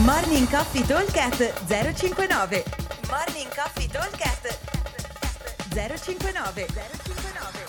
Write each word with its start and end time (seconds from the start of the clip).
Morning 0.00 0.48
Coffee 0.48 0.86
Talkcast 0.86 1.66
059 1.66 2.64
Morning 3.10 3.54
Coffee 3.54 3.86
Talkcast 3.86 4.58
059 5.68 6.66
059 6.66 7.64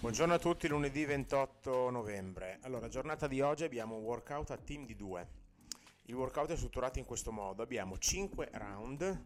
Buongiorno 0.00 0.34
a 0.34 0.38
tutti, 0.40 0.66
lunedì 0.66 1.04
28 1.04 1.90
novembre. 1.90 2.58
Allora, 2.62 2.88
giornata 2.88 3.28
di 3.28 3.40
oggi 3.40 3.62
abbiamo 3.62 3.94
un 3.94 4.02
workout 4.02 4.50
a 4.50 4.56
team 4.56 4.84
di 4.86 4.96
due. 4.96 5.28
Il 6.06 6.16
workout 6.16 6.50
è 6.50 6.56
strutturato 6.56 6.98
in 6.98 7.04
questo 7.04 7.30
modo: 7.30 7.62
abbiamo 7.62 7.96
5 7.96 8.48
round. 8.54 9.24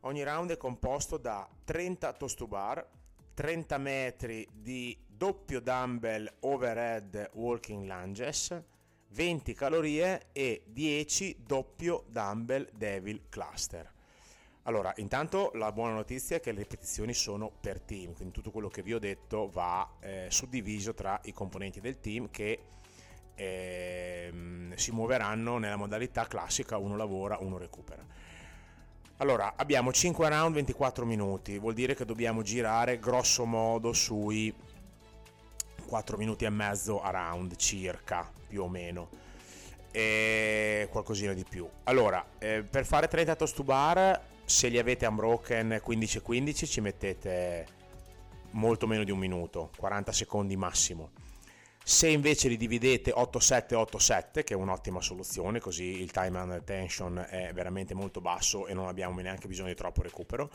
Ogni 0.00 0.24
round 0.24 0.50
è 0.50 0.56
composto 0.56 1.18
da 1.18 1.48
30 1.62 2.12
toast 2.14 2.36
to 2.36 2.48
bar, 2.48 2.84
30 3.32 3.78
metri 3.78 4.44
di 4.52 4.98
doppio 5.06 5.60
dumbbell 5.60 6.28
overhead 6.40 7.30
walking 7.34 7.86
lunges, 7.86 8.60
20 9.14 9.54
calorie 9.54 10.26
e 10.32 10.64
10 10.66 11.44
doppio 11.46 12.04
dumbbell 12.08 12.68
devil 12.72 13.22
cluster. 13.28 13.88
Allora, 14.64 14.92
intanto 14.96 15.52
la 15.54 15.70
buona 15.70 15.94
notizia 15.94 16.36
è 16.36 16.40
che 16.40 16.50
le 16.50 16.62
ripetizioni 16.62 17.14
sono 17.14 17.52
per 17.60 17.80
team, 17.80 18.14
quindi 18.14 18.34
tutto 18.34 18.50
quello 18.50 18.68
che 18.68 18.82
vi 18.82 18.92
ho 18.92 18.98
detto 18.98 19.48
va 19.48 19.88
eh, 20.00 20.26
suddiviso 20.30 20.94
tra 20.94 21.20
i 21.24 21.32
componenti 21.32 21.80
del 21.80 22.00
team 22.00 22.28
che 22.30 22.60
eh, 23.36 24.32
si 24.74 24.90
muoveranno 24.90 25.58
nella 25.58 25.76
modalità 25.76 26.26
classica, 26.26 26.78
uno 26.78 26.96
lavora, 26.96 27.38
uno 27.40 27.56
recupera. 27.56 28.04
Allora, 29.18 29.54
abbiamo 29.54 29.92
5 29.92 30.28
round 30.28 30.54
24 30.54 31.04
minuti, 31.04 31.56
vuol 31.58 31.74
dire 31.74 31.94
che 31.94 32.04
dobbiamo 32.04 32.42
girare 32.42 32.98
grosso 32.98 33.44
modo 33.44 33.92
sui 33.92 34.52
4 35.84 36.16
minuti 36.16 36.44
e 36.44 36.50
mezzo 36.50 37.00
a 37.00 37.10
round 37.10 37.56
circa, 37.56 38.30
più 38.46 38.62
o 38.62 38.68
meno, 38.68 39.08
e 39.90 40.88
qualcosina 40.90 41.32
di 41.32 41.44
più. 41.48 41.68
Allora, 41.84 42.24
eh, 42.38 42.64
per 42.68 42.84
fare 42.84 43.08
30 43.08 43.36
toast 43.36 43.56
to 43.56 43.62
bar, 43.62 44.20
se 44.44 44.68
li 44.68 44.78
avete 44.78 45.06
unbroken 45.06 45.80
15-15 45.84 46.66
ci 46.66 46.80
mettete 46.80 47.66
molto 48.50 48.86
meno 48.86 49.04
di 49.04 49.10
un 49.10 49.18
minuto, 49.18 49.70
40 49.76 50.12
secondi 50.12 50.56
massimo. 50.56 51.10
Se 51.86 52.08
invece 52.08 52.48
li 52.48 52.56
dividete 52.56 53.12
8-7-8-7, 53.12 54.42
che 54.42 54.54
è 54.54 54.56
un'ottima 54.56 55.02
soluzione, 55.02 55.60
così 55.60 56.00
il 56.00 56.10
time 56.10 56.38
and 56.38 56.52
attention 56.52 57.26
è 57.28 57.52
veramente 57.52 57.94
molto 57.94 58.20
basso 58.22 58.66
e 58.66 58.74
non 58.74 58.88
abbiamo 58.88 59.20
neanche 59.20 59.48
bisogno 59.48 59.68
di 59.68 59.74
troppo 59.74 60.00
recupero, 60.00 60.50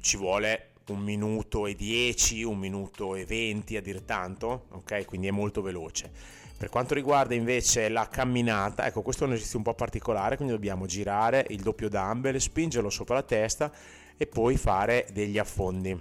ci 0.00 0.16
vuole 0.16 0.70
un 0.92 1.00
minuto 1.00 1.66
e 1.66 1.74
10, 1.74 2.42
un 2.42 2.58
minuto 2.58 3.14
e 3.14 3.24
20 3.24 3.76
a 3.76 3.82
dire 3.82 4.04
tanto, 4.04 4.66
ok? 4.70 5.04
Quindi 5.04 5.26
è 5.26 5.30
molto 5.30 5.62
veloce. 5.62 6.10
Per 6.56 6.70
quanto 6.70 6.94
riguarda 6.94 7.34
invece 7.34 7.88
la 7.88 8.08
camminata, 8.08 8.86
ecco 8.86 9.02
questo 9.02 9.24
è 9.24 9.26
un 9.26 9.32
esercizio 9.32 9.58
un 9.58 9.64
po' 9.64 9.74
particolare, 9.74 10.36
quindi 10.36 10.54
dobbiamo 10.54 10.86
girare 10.86 11.44
il 11.50 11.60
doppio 11.60 11.88
dumbbell, 11.88 12.36
spingerlo 12.36 12.88
sopra 12.88 13.16
la 13.16 13.22
testa 13.22 13.70
e 14.16 14.26
poi 14.26 14.56
fare 14.56 15.06
degli 15.12 15.38
affondi. 15.38 15.98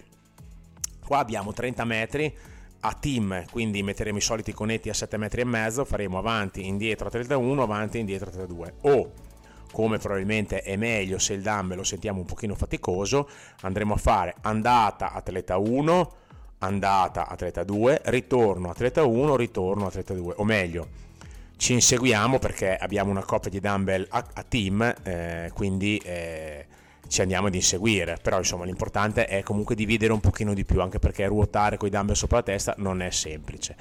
Qua 1.05 1.17
abbiamo 1.17 1.51
30 1.51 1.83
metri 1.83 2.33
a 2.81 2.93
team, 2.93 3.45
quindi 3.51 3.83
metteremo 3.83 4.17
i 4.17 4.21
soliti 4.21 4.53
conetti 4.53 4.89
a 4.89 4.93
7 4.93 5.17
metri 5.17 5.41
e 5.41 5.45
mezzo, 5.45 5.83
faremo 5.83 6.17
avanti, 6.17 6.65
indietro 6.65 7.07
a 7.07 7.09
31, 7.09 7.61
avanti, 7.61 7.99
indietro 7.99 8.29
a 8.29 8.31
32. 8.31 8.73
O 8.81 9.11
come 9.75 9.97
probabilmente 9.97 10.61
è 10.61 10.77
meglio 10.77 11.19
se 11.19 11.33
il 11.33 11.41
dumbbell 11.41 11.75
lo 11.75 11.83
sentiamo 11.83 12.19
un 12.19 12.25
pochino 12.25 12.55
faticoso, 12.55 13.27
andremo 13.63 13.95
a 13.95 13.97
fare 13.97 14.33
andata 14.39 15.11
atleta 15.11 15.57
1, 15.57 16.11
andata 16.59 17.27
atleta 17.27 17.65
2, 17.65 18.03
ritorno 18.05 18.69
atleta 18.69 19.03
1, 19.03 19.35
ritorno 19.35 19.87
atleta 19.87 20.13
2, 20.13 20.35
o 20.37 20.45
meglio, 20.45 20.87
ci 21.57 21.73
inseguiamo 21.73 22.39
perché 22.39 22.77
abbiamo 22.77 23.11
una 23.11 23.25
coppia 23.25 23.49
di 23.49 23.59
dumbbell 23.59 24.07
a, 24.11 24.25
a 24.35 24.45
team, 24.47 24.95
eh, 25.03 25.51
quindi 25.53 25.97
eh, 26.05 26.65
ci 27.09 27.19
andiamo 27.19 27.47
ad 27.47 27.55
inseguire, 27.55 28.17
però 28.21 28.37
insomma 28.37 28.63
l'importante 28.63 29.25
è 29.25 29.43
comunque 29.43 29.75
dividere 29.75 30.13
un 30.13 30.21
pochino 30.21 30.53
di 30.53 30.63
più, 30.63 30.79
anche 30.79 30.99
perché 30.99 31.25
ruotare 31.25 31.75
con 31.75 31.89
i 31.89 31.91
dumbbell 31.91 32.15
sopra 32.15 32.37
la 32.37 32.43
testa 32.43 32.75
non 32.77 33.01
è 33.01 33.09
semplice. 33.11 33.75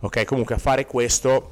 Ok, 0.00 0.24
comunque 0.24 0.56
a 0.56 0.58
fare 0.58 0.86
questo, 0.86 1.50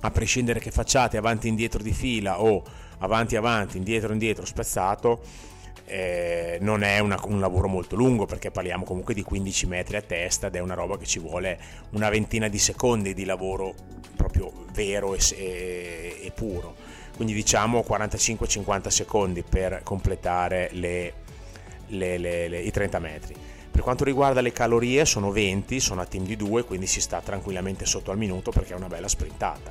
a 0.00 0.10
prescindere 0.10 0.60
che 0.60 0.70
facciate 0.70 1.18
avanti 1.18 1.46
e 1.46 1.50
indietro 1.50 1.82
di 1.82 1.92
fila 1.92 2.40
o 2.40 2.84
avanti 2.98 3.36
avanti, 3.36 3.76
indietro 3.76 4.12
indietro, 4.12 4.44
spezzato, 4.44 5.20
eh, 5.86 6.58
non 6.60 6.82
è 6.82 6.98
una, 6.98 7.18
un 7.24 7.38
lavoro 7.38 7.68
molto 7.68 7.94
lungo 7.94 8.26
perché 8.26 8.50
parliamo 8.50 8.84
comunque 8.84 9.14
di 9.14 9.22
15 9.22 9.66
metri 9.66 9.96
a 9.96 10.02
testa 10.02 10.48
ed 10.48 10.56
è 10.56 10.58
una 10.58 10.74
roba 10.74 10.98
che 10.98 11.06
ci 11.06 11.20
vuole 11.20 11.58
una 11.90 12.10
ventina 12.10 12.48
di 12.48 12.58
secondi 12.58 13.14
di 13.14 13.24
lavoro 13.24 13.74
proprio 14.16 14.52
vero 14.72 15.14
e, 15.14 15.18
e, 15.36 16.20
e 16.22 16.30
puro. 16.32 16.74
Quindi 17.14 17.32
diciamo 17.32 17.84
45-50 17.88 18.88
secondi 18.88 19.42
per 19.42 19.80
completare 19.82 20.68
le, 20.72 21.12
le, 21.86 22.18
le, 22.18 22.60
i 22.60 22.70
30 22.70 22.98
metri. 22.98 23.34
Per 23.70 23.84
quanto 23.84 24.04
riguarda 24.04 24.40
le 24.40 24.52
calorie 24.52 25.04
sono 25.04 25.30
20 25.30 25.80
sono 25.80 26.00
a 26.00 26.06
team 26.06 26.24
di 26.24 26.34
2 26.36 26.64
quindi 26.64 26.86
si 26.86 27.00
sta 27.00 27.20
tranquillamente 27.20 27.84
sotto 27.84 28.10
al 28.10 28.16
minuto 28.16 28.50
perché 28.50 28.72
è 28.72 28.76
una 28.76 28.86
bella 28.86 29.06
sprintata 29.06 29.70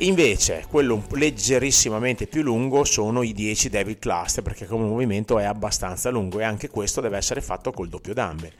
Invece, 0.00 0.64
quello 0.68 1.02
leggerissimamente 1.10 2.28
più 2.28 2.42
lungo 2.42 2.84
sono 2.84 3.22
i 3.22 3.32
10 3.32 3.68
Devil 3.68 3.98
Cluster 3.98 4.44
perché 4.44 4.64
come 4.66 4.84
movimento 4.84 5.40
è 5.40 5.44
abbastanza 5.44 6.10
lungo 6.10 6.38
e 6.38 6.44
anche 6.44 6.68
questo 6.68 7.00
deve 7.00 7.16
essere 7.16 7.40
fatto 7.40 7.72
col 7.72 7.88
doppio 7.88 8.14
dumbbell. 8.14 8.52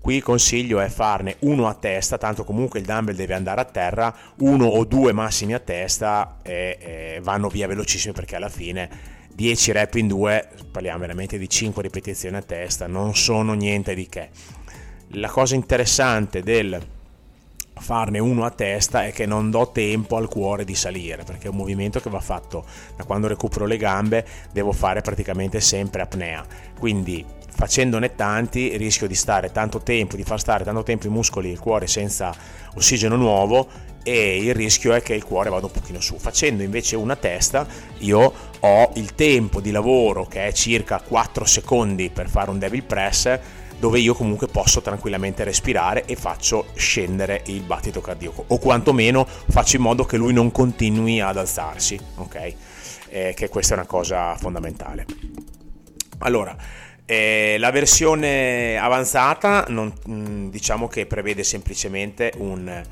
Qui 0.00 0.16
il 0.16 0.22
consiglio 0.24 0.80
è 0.80 0.88
farne 0.88 1.36
uno 1.40 1.68
a 1.68 1.74
testa, 1.74 2.18
tanto 2.18 2.42
comunque 2.42 2.80
il 2.80 2.84
dumbbell 2.84 3.14
deve 3.14 3.34
andare 3.34 3.60
a 3.60 3.64
terra, 3.64 4.12
uno 4.38 4.66
o 4.66 4.84
due 4.84 5.12
massimi 5.12 5.54
a 5.54 5.60
testa 5.60 6.40
e, 6.42 6.76
e 6.80 7.20
vanno 7.22 7.48
via 7.48 7.68
velocissimi 7.68 8.12
perché 8.12 8.34
alla 8.34 8.48
fine 8.48 8.90
10 9.32 9.70
rep 9.70 9.94
in 9.94 10.08
due, 10.08 10.48
parliamo 10.68 10.98
veramente 10.98 11.38
di 11.38 11.48
5 11.48 11.80
ripetizioni 11.80 12.34
a 12.34 12.42
testa, 12.42 12.88
non 12.88 13.14
sono 13.14 13.52
niente 13.52 13.94
di 13.94 14.08
che. 14.08 14.30
La 15.10 15.28
cosa 15.28 15.54
interessante 15.54 16.42
del 16.42 16.80
farne 17.82 18.20
uno 18.20 18.44
a 18.44 18.50
testa 18.50 19.04
è 19.04 19.12
che 19.12 19.26
non 19.26 19.50
do 19.50 19.70
tempo 19.72 20.16
al 20.16 20.28
cuore 20.28 20.64
di 20.64 20.76
salire 20.76 21.24
perché 21.24 21.48
è 21.48 21.50
un 21.50 21.56
movimento 21.56 21.98
che 21.98 22.08
va 22.08 22.20
fatto 22.20 22.64
da 22.96 23.02
quando 23.02 23.26
recupero 23.26 23.66
le 23.66 23.76
gambe 23.76 24.24
devo 24.52 24.70
fare 24.70 25.00
praticamente 25.00 25.60
sempre 25.60 26.02
apnea. 26.02 26.46
Quindi 26.78 27.24
facendone 27.54 28.14
tanti 28.14 28.76
rischio 28.76 29.08
di 29.08 29.16
stare 29.16 29.50
tanto 29.50 29.80
tempo 29.80 30.14
di 30.14 30.22
far 30.22 30.38
stare 30.38 30.62
tanto 30.64 30.84
tempo 30.84 31.08
i 31.08 31.10
muscoli 31.10 31.48
e 31.48 31.52
il 31.52 31.58
cuore 31.58 31.88
senza 31.88 32.32
ossigeno 32.74 33.16
nuovo 33.16 33.68
e 34.02 34.38
il 34.38 34.54
rischio 34.54 34.92
è 34.92 35.02
che 35.02 35.14
il 35.14 35.24
cuore 35.24 35.50
vada 35.50 35.66
un 35.66 35.72
pochino 35.72 36.00
su 36.00 36.18
facendo 36.18 36.62
invece 36.62 36.96
una 36.96 37.16
testa 37.16 37.66
io 37.98 38.32
ho 38.60 38.90
il 38.94 39.14
tempo 39.14 39.60
di 39.60 39.70
lavoro 39.70 40.26
che 40.26 40.46
è 40.46 40.52
circa 40.52 41.00
4 41.00 41.44
secondi 41.44 42.10
per 42.10 42.28
fare 42.28 42.50
un 42.50 42.58
devil 42.58 42.82
press 42.84 43.38
dove 43.82 43.98
io 43.98 44.14
comunque 44.14 44.46
posso 44.46 44.80
tranquillamente 44.80 45.42
respirare 45.42 46.04
e 46.04 46.14
faccio 46.14 46.66
scendere 46.74 47.42
il 47.46 47.62
battito 47.62 48.00
cardiaco 48.00 48.44
o 48.46 48.58
quantomeno 48.58 49.26
faccio 49.26 49.74
in 49.74 49.82
modo 49.82 50.04
che 50.04 50.16
lui 50.16 50.32
non 50.32 50.52
continui 50.52 51.20
ad 51.20 51.36
alzarsi, 51.36 51.98
ok? 52.14 52.54
Eh, 53.08 53.34
che 53.34 53.48
questa 53.48 53.74
è 53.74 53.78
una 53.78 53.86
cosa 53.86 54.36
fondamentale. 54.36 55.04
Allora, 56.18 56.56
eh, 57.04 57.56
la 57.58 57.72
versione 57.72 58.76
avanzata 58.76 59.64
non, 59.70 59.92
mm, 60.08 60.48
diciamo 60.50 60.86
che 60.86 61.06
prevede 61.06 61.42
semplicemente 61.42 62.32
un 62.36 62.84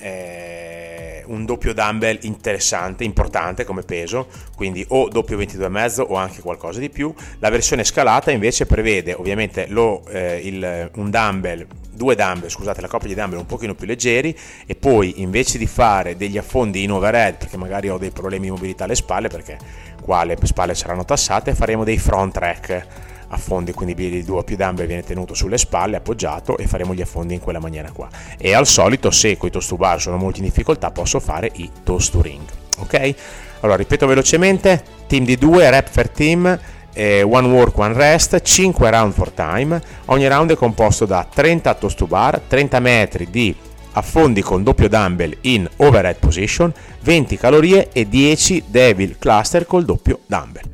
eh, 0.00 1.22
un 1.26 1.44
doppio 1.44 1.72
dumbbell 1.72 2.18
interessante, 2.22 3.04
importante 3.04 3.64
come 3.64 3.82
peso, 3.82 4.28
quindi 4.56 4.84
o 4.88 5.08
doppio 5.08 5.38
22,5 5.38 6.04
o 6.08 6.14
anche 6.16 6.40
qualcosa 6.40 6.80
di 6.80 6.90
più. 6.90 7.14
La 7.38 7.50
versione 7.50 7.84
scalata 7.84 8.30
invece 8.30 8.66
prevede 8.66 9.14
ovviamente 9.14 9.66
lo, 9.68 10.04
eh, 10.08 10.40
il, 10.42 10.90
un 10.94 11.10
dumbbell 11.10 11.66
due 12.00 12.14
dumbbell, 12.14 12.48
scusate, 12.48 12.80
la 12.80 12.88
coppia 12.88 13.08
di 13.08 13.14
dumbbell 13.14 13.40
un 13.40 13.46
pochino 13.46 13.74
più 13.74 13.86
leggeri 13.86 14.34
e 14.64 14.74
poi 14.74 15.20
invece 15.20 15.58
di 15.58 15.66
fare 15.66 16.16
degli 16.16 16.38
affondi 16.38 16.82
in 16.82 16.92
overhead 16.92 17.36
perché 17.36 17.58
magari 17.58 17.90
ho 17.90 17.98
dei 17.98 18.10
problemi 18.10 18.46
di 18.46 18.50
mobilità 18.52 18.84
alle 18.84 18.94
spalle 18.94 19.28
perché 19.28 19.58
qua 20.00 20.24
le 20.24 20.38
spalle 20.42 20.74
saranno 20.74 21.04
tassate, 21.04 21.54
faremo 21.54 21.84
dei 21.84 21.98
front 21.98 22.38
rack 22.38 22.86
affondi, 23.30 23.72
quindi 23.72 24.00
il 24.04 24.24
doppio 24.24 24.56
dumbbell 24.56 24.86
viene 24.86 25.02
tenuto 25.02 25.34
sulle 25.34 25.58
spalle, 25.58 25.96
appoggiato 25.96 26.56
e 26.56 26.66
faremo 26.66 26.94
gli 26.94 27.00
affondi 27.00 27.34
in 27.34 27.40
quella 27.40 27.60
maniera 27.60 27.90
qua. 27.90 28.08
E 28.38 28.54
al 28.54 28.66
solito 28.66 29.10
se 29.10 29.36
con 29.36 29.50
i 29.52 29.76
bar 29.76 30.00
sono 30.00 30.16
molto 30.16 30.38
in 30.38 30.44
difficoltà 30.44 30.90
posso 30.90 31.20
fare 31.20 31.50
i 31.54 31.70
toast 31.82 32.12
to 32.12 32.22
ring, 32.22 32.42
ok? 32.78 33.14
Allora 33.60 33.76
ripeto 33.76 34.06
velocemente, 34.06 34.82
team 35.06 35.24
di 35.24 35.36
2, 35.36 35.70
rep 35.70 35.90
per 35.90 36.08
team, 36.08 36.58
eh, 36.92 37.22
one 37.22 37.48
work, 37.48 37.76
one 37.78 37.94
rest, 37.94 38.40
5 38.40 38.90
round 38.90 39.12
for 39.12 39.30
time, 39.30 39.80
ogni 40.06 40.26
round 40.26 40.52
è 40.52 40.56
composto 40.56 41.04
da 41.04 41.26
30 41.32 41.74
toast 41.74 41.98
to 41.98 42.06
bar, 42.06 42.40
30 42.40 42.80
metri 42.80 43.28
di 43.30 43.54
affondi 43.92 44.40
con 44.40 44.62
doppio 44.62 44.88
dumbbell 44.88 45.36
in 45.42 45.68
overhead 45.76 46.16
position, 46.18 46.72
20 47.02 47.36
calorie 47.36 47.88
e 47.92 48.08
10 48.08 48.64
devil 48.66 49.16
cluster 49.18 49.66
col 49.66 49.84
doppio 49.84 50.20
dumbbell 50.26 50.69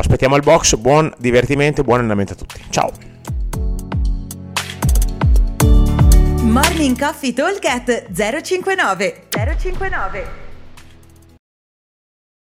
aspettiamo 0.00 0.34
al 0.34 0.42
box, 0.42 0.76
buon 0.76 1.12
divertimento 1.18 1.80
e 1.80 1.84
buon 1.84 1.98
allenamento 1.98 2.34
a 2.34 2.36
tutti. 2.36 2.62
Ciao! 2.70 2.90
Morning 6.42 6.98
Coffee 6.98 7.32
Talk 7.32 7.64
059 8.12 9.26
059 9.58 10.45